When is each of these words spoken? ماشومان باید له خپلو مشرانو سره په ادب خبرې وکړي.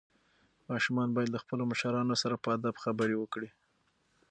ماشومان 0.71 1.09
باید 1.13 1.29
له 1.35 1.39
خپلو 1.43 1.63
مشرانو 1.71 2.15
سره 2.23 2.35
په 2.43 2.47
ادب 2.57 2.75
خبرې 2.83 3.15
وکړي. 3.19 3.49